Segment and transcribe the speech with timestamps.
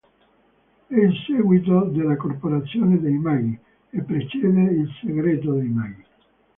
[0.87, 3.59] È il seguito de "La corporazione dei maghi"
[3.91, 6.03] e precede "Il segreto dei maghi".